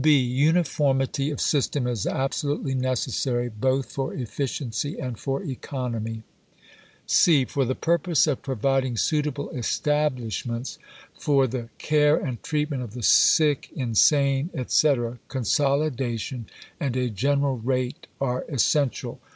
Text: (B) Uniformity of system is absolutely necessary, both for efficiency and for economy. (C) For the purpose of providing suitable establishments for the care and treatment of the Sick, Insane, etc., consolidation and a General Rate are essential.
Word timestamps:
(B) 0.00 0.16
Uniformity 0.20 1.32
of 1.32 1.40
system 1.40 1.88
is 1.88 2.06
absolutely 2.06 2.76
necessary, 2.76 3.48
both 3.48 3.90
for 3.90 4.14
efficiency 4.14 5.00
and 5.00 5.18
for 5.18 5.42
economy. 5.42 6.22
(C) 7.08 7.44
For 7.44 7.64
the 7.64 7.74
purpose 7.74 8.28
of 8.28 8.40
providing 8.40 8.96
suitable 8.96 9.50
establishments 9.50 10.78
for 11.18 11.48
the 11.48 11.70
care 11.78 12.16
and 12.16 12.40
treatment 12.40 12.84
of 12.84 12.92
the 12.94 13.02
Sick, 13.02 13.68
Insane, 13.74 14.50
etc., 14.54 15.18
consolidation 15.26 16.46
and 16.78 16.96
a 16.96 17.10
General 17.10 17.56
Rate 17.58 18.06
are 18.20 18.44
essential. 18.48 19.18